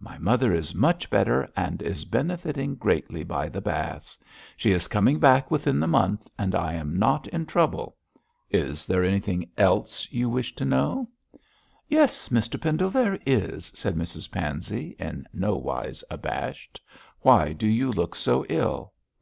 [0.00, 4.16] My mother is much better, and is benefiting greatly by the baths.
[4.56, 7.94] She is coming back within the month, and I am not in trouble.
[8.48, 11.10] Is there anything else you wish to know?'
[11.86, 16.80] 'Yes, Mr Pendle, there is,' said Mrs Pansey, in no wise abashed.
[17.20, 18.94] 'Why do you look so ill?'